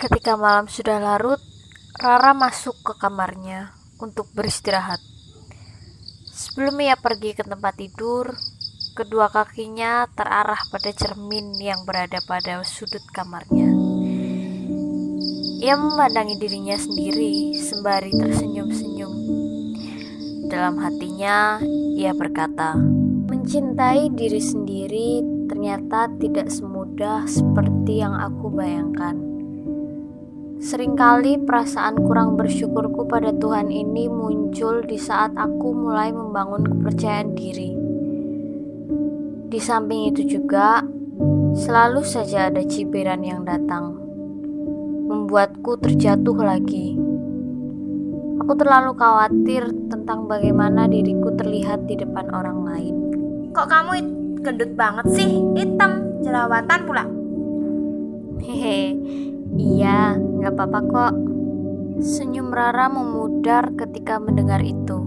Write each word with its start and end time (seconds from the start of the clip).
Ketika 0.00 0.32
malam 0.32 0.64
sudah 0.64 0.96
larut, 0.96 1.36
Rara 2.00 2.32
masuk 2.32 2.72
ke 2.80 2.96
kamarnya 2.96 3.76
untuk 4.00 4.32
beristirahat. 4.32 4.96
Sebelum 6.24 6.80
ia 6.80 6.96
pergi 6.96 7.36
ke 7.36 7.44
tempat 7.44 7.76
tidur, 7.76 8.32
kedua 8.96 9.28
kakinya 9.28 10.08
terarah 10.16 10.56
pada 10.72 10.88
cermin 10.96 11.52
yang 11.60 11.84
berada 11.84 12.16
pada 12.24 12.64
sudut 12.64 13.04
kamarnya. 13.12 13.68
Ia 15.60 15.76
memandangi 15.76 16.40
dirinya 16.40 16.80
sendiri 16.80 17.60
sembari 17.60 18.16
tersenyum-senyum. 18.16 19.12
Dalam 20.48 20.80
hatinya, 20.80 21.60
ia 22.00 22.16
berkata, 22.16 22.72
"Mencintai 23.28 24.08
diri 24.16 24.40
sendiri 24.40 25.20
ternyata 25.44 26.08
tidak 26.16 26.48
semudah 26.48 27.28
seperti 27.28 28.00
yang 28.00 28.16
aku 28.16 28.48
bayangkan." 28.48 29.39
Seringkali 30.60 31.40
perasaan 31.48 32.04
kurang 32.04 32.36
bersyukurku 32.36 33.08
pada 33.08 33.32
Tuhan 33.32 33.72
ini 33.72 34.12
muncul 34.12 34.84
di 34.84 35.00
saat 35.00 35.32
aku 35.32 35.72
mulai 35.72 36.12
membangun 36.12 36.60
kepercayaan 36.60 37.32
diri. 37.32 37.72
Di 39.48 39.56
samping 39.56 40.12
itu 40.12 40.20
juga, 40.28 40.84
selalu 41.56 42.04
saja 42.04 42.52
ada 42.52 42.60
cibiran 42.60 43.24
yang 43.24 43.48
datang, 43.48 43.96
membuatku 45.08 45.80
terjatuh 45.80 46.36
lagi. 46.36 46.92
Aku 48.44 48.52
terlalu 48.52 48.92
khawatir 49.00 49.64
tentang 49.88 50.28
bagaimana 50.28 50.84
diriku 50.84 51.32
terlihat 51.40 51.88
di 51.88 51.96
depan 51.96 52.28
orang 52.36 52.68
lain. 52.68 52.94
Kok 53.56 53.64
kamu 53.64 53.92
gendut 54.44 54.76
banget 54.76 55.08
sih? 55.08 55.40
Hitam, 55.56 56.20
jerawatan 56.20 56.80
pula. 56.84 57.08
Hehe, 58.44 58.92
iya, 59.56 60.20
nggak 60.50 60.66
apa-apa 60.66 60.80
kok. 60.90 61.14
Senyum 62.02 62.50
Rara 62.50 62.90
memudar 62.90 63.70
ketika 63.78 64.18
mendengar 64.18 64.58
itu. 64.58 64.98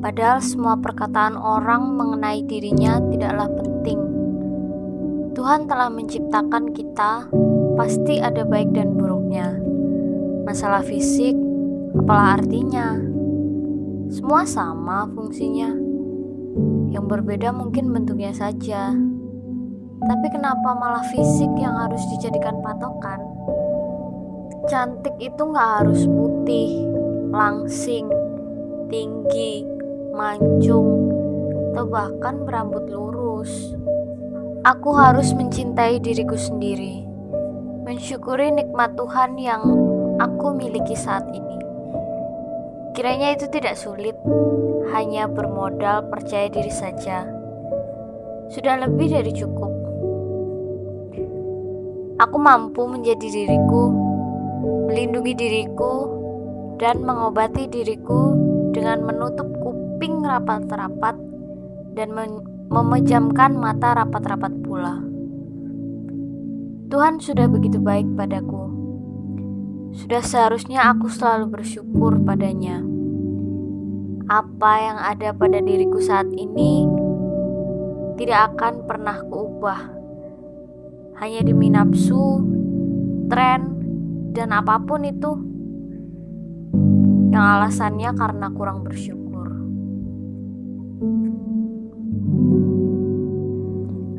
Padahal 0.00 0.40
semua 0.40 0.80
perkataan 0.80 1.36
orang 1.36 1.92
mengenai 2.00 2.40
dirinya 2.48 2.96
tidaklah 3.12 3.52
penting. 3.60 4.00
Tuhan 5.36 5.68
telah 5.68 5.92
menciptakan 5.92 6.72
kita, 6.72 7.28
pasti 7.76 8.24
ada 8.24 8.40
baik 8.48 8.72
dan 8.72 8.96
buruknya. 8.96 9.52
Masalah 10.48 10.80
fisik, 10.80 11.36
apalah 11.92 12.40
artinya? 12.40 12.96
Semua 14.08 14.48
sama 14.48 15.04
fungsinya. 15.12 15.76
Yang 16.88 17.04
berbeda 17.04 17.52
mungkin 17.52 17.92
bentuknya 17.92 18.32
saja. 18.32 18.96
Tapi 20.02 20.26
kenapa 20.32 20.72
malah 20.72 21.04
fisik 21.12 21.52
yang 21.60 21.76
harus 21.76 22.00
dijadikan 22.16 22.64
patokan? 22.64 23.20
Cantik 24.70 25.18
itu 25.18 25.42
nggak 25.42 25.70
harus 25.82 26.06
putih, 26.06 26.86
langsing, 27.34 28.06
tinggi, 28.86 29.66
mancung, 30.14 31.10
atau 31.74 31.88
bahkan 31.90 32.46
berambut 32.46 32.86
lurus. 32.86 33.74
Aku 34.62 34.94
harus 34.94 35.34
mencintai 35.34 35.98
diriku 35.98 36.38
sendiri, 36.38 37.02
mensyukuri 37.82 38.54
nikmat 38.54 38.94
Tuhan 38.94 39.34
yang 39.34 39.66
aku 40.22 40.54
miliki 40.54 40.94
saat 40.94 41.26
ini. 41.34 41.58
Kiranya 42.94 43.34
itu 43.34 43.50
tidak 43.50 43.74
sulit, 43.74 44.14
hanya 44.94 45.26
bermodal 45.26 46.06
percaya 46.06 46.46
diri 46.46 46.70
saja. 46.70 47.26
Sudah 48.52 48.78
lebih 48.84 49.10
dari 49.10 49.32
cukup. 49.34 49.72
Aku 52.22 52.38
mampu 52.38 52.86
menjadi 52.86 53.26
diriku, 53.26 54.01
melindungi 54.92 55.32
diriku, 55.32 56.04
dan 56.76 57.00
mengobati 57.00 57.64
diriku 57.64 58.36
dengan 58.76 59.08
menutup 59.08 59.48
kuping 59.64 60.20
rapat-rapat 60.20 61.16
dan 61.96 62.12
memejamkan 62.68 63.56
mata 63.56 63.96
rapat-rapat 63.96 64.52
pula. 64.60 65.00
Tuhan 66.92 67.24
sudah 67.24 67.48
begitu 67.48 67.80
baik 67.80 68.04
padaku. 68.20 68.68
Sudah 69.96 70.20
seharusnya 70.20 70.84
aku 70.92 71.08
selalu 71.08 71.48
bersyukur 71.48 72.20
padanya. 72.20 72.84
Apa 74.28 74.72
yang 74.76 74.98
ada 75.00 75.32
pada 75.32 75.64
diriku 75.64 76.04
saat 76.04 76.28
ini 76.36 76.84
tidak 78.20 78.52
akan 78.52 78.84
pernah 78.84 79.24
kuubah 79.24 79.88
hanya 81.16 81.40
demi 81.48 81.72
nafsu, 81.72 82.44
tren, 83.32 83.71
dan 84.32 84.56
apa 84.56 84.80
pun 84.80 85.04
itu 85.04 85.30
yang 87.32 87.44
alasannya 87.60 88.10
karena 88.16 88.48
kurang 88.52 88.84
bersyukur. 88.84 89.48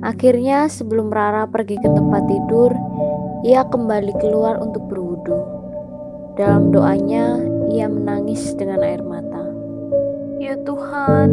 Akhirnya 0.00 0.66
sebelum 0.66 1.14
Rara 1.14 1.46
pergi 1.46 1.78
ke 1.78 1.86
tempat 1.86 2.26
tidur, 2.26 2.74
ia 3.46 3.62
kembali 3.62 4.10
keluar 4.18 4.58
untuk 4.58 4.90
berwudu. 4.90 5.38
Dalam 6.34 6.74
doanya, 6.74 7.38
ia 7.70 7.86
menangis 7.86 8.56
dengan 8.58 8.82
air 8.82 9.04
mata. 9.04 9.44
Ya 10.40 10.56
Tuhan, 10.64 11.30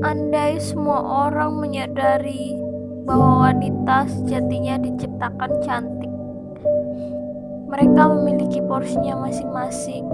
andai 0.00 0.62
semua 0.62 1.28
orang 1.28 1.58
menyadari 1.58 2.54
bahwa 3.02 3.50
wanita 3.50 4.06
sejatinya 4.08 4.78
diciptakan 4.78 5.50
cantik. 5.66 6.19
Mereka 7.70 8.02
memiliki 8.18 8.58
porsinya 8.66 9.22
masing-masing. 9.22 10.04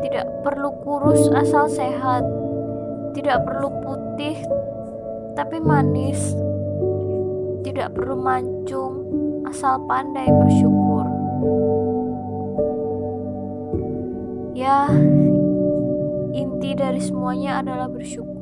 Tidak 0.00 0.26
perlu 0.42 0.72
kurus 0.82 1.28
asal 1.36 1.68
sehat, 1.68 2.24
tidak 3.12 3.44
perlu 3.44 3.68
putih 3.84 4.40
tapi 5.36 5.60
manis, 5.60 6.34
tidak 7.62 7.92
perlu 7.92 8.16
mancung 8.18 9.06
asal 9.46 9.78
pandai 9.84 10.26
bersyukur. 10.28 11.06
Ya, 14.56 14.88
inti 16.32 16.72
dari 16.72 17.00
semuanya 17.00 17.60
adalah 17.60 17.88
bersyukur 17.92 18.32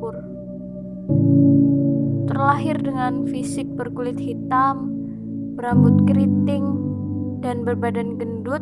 terlahir 2.41 2.81
dengan 2.81 3.27
fisik 3.29 3.69
berkulit 3.77 4.17
hitam, 4.17 4.89
berambut 5.53 6.09
keriting, 6.09 6.80
dan 7.41 7.65
berbadan 7.65 8.21
gendut 8.21 8.61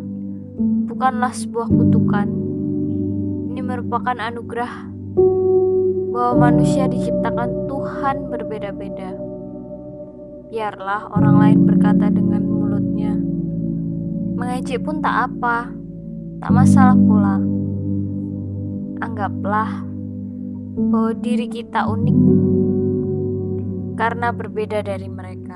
bukanlah 0.88 1.36
sebuah 1.36 1.68
kutukan. 1.68 2.28
Ini 3.52 3.60
merupakan 3.60 4.16
anugerah 4.16 4.88
bahwa 6.10 6.50
manusia 6.50 6.88
diciptakan 6.88 7.68
Tuhan 7.68 8.32
berbeda-beda. 8.32 9.16
Biarlah 10.50 11.12
orang 11.14 11.36
lain 11.38 11.60
berkata 11.68 12.10
dengan 12.10 12.42
mulutnya. 12.42 13.14
Mengejek 14.40 14.82
pun 14.82 15.04
tak 15.04 15.30
apa, 15.30 15.70
tak 16.42 16.52
masalah 16.56 16.98
pula. 16.98 17.38
Anggaplah 19.00 19.86
bahwa 20.76 21.12
diri 21.20 21.52
kita 21.52 21.86
unik 21.86 22.18
karena 24.00 24.32
berbeda 24.32 24.80
dari 24.82 25.08
mereka. 25.12 25.49